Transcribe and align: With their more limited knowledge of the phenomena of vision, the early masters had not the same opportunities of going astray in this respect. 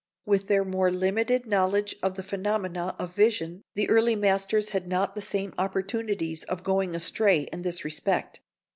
With 0.25 0.47
their 0.47 0.65
more 0.65 0.89
limited 0.89 1.45
knowledge 1.45 1.95
of 2.01 2.15
the 2.15 2.23
phenomena 2.23 2.95
of 2.97 3.13
vision, 3.13 3.61
the 3.75 3.87
early 3.87 4.15
masters 4.15 4.69
had 4.69 4.87
not 4.87 5.13
the 5.13 5.21
same 5.21 5.53
opportunities 5.59 6.43
of 6.45 6.63
going 6.63 6.95
astray 6.95 7.41
in 7.53 7.61
this 7.61 7.85
respect. 7.85 8.39